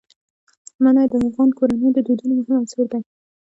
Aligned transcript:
منی 0.83 1.05
د 1.11 1.13
افغان 1.27 1.49
کورنیو 1.57 1.95
د 1.95 1.99
دودونو 2.07 2.33
مهم 2.37 2.55
عنصر 2.61 2.85
دی. 2.91 3.01